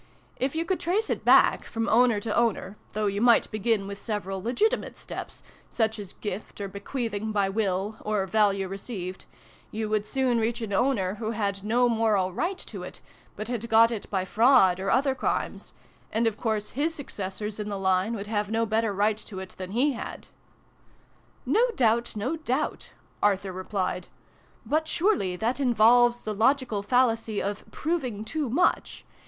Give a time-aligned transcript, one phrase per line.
[0.37, 3.99] If you could trace it back, from owner to owner, though you might begin with
[4.01, 7.53] several legitimate steps, such as gift, or bequeathing in] STREAKS OF DAWN.
[7.53, 9.25] 41 by will, or' value received,'
[9.69, 12.99] you would soon reach an owner who had no moral right to it,
[13.35, 15.71] but had got it by fraud or other crimes;
[16.11, 19.51] and of course his successors in the line would have no better right to it
[19.59, 20.29] than he had.""
[21.55, 22.91] No doubt, no doubt,"
[23.21, 24.07] Arthur replied."
[24.65, 29.05] But surely that involves the logical fallacy of proving too much